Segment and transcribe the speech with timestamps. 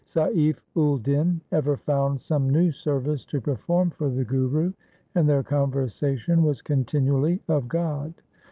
[0.03, 4.73] Saif ul din ever found some new service to perform for the Guru,
[5.13, 8.11] and their conversation was continually of God.